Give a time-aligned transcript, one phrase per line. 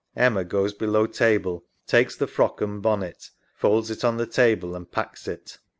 [0.15, 4.91] [Emma goes below table, takes the frock and bonnet, folds it on the table and
[4.91, 5.59] packs it.